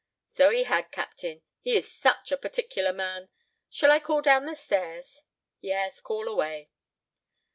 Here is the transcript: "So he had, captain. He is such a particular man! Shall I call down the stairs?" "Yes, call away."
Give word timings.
"So 0.25 0.49
he 0.49 0.63
had, 0.63 0.91
captain. 0.91 1.43
He 1.59 1.75
is 1.77 1.93
such 1.93 2.31
a 2.31 2.37
particular 2.37 2.91
man! 2.91 3.29
Shall 3.69 3.91
I 3.91 3.99
call 3.99 4.23
down 4.23 4.45
the 4.47 4.55
stairs?" 4.55 5.21
"Yes, 5.59 6.01
call 6.01 6.27
away." 6.27 6.71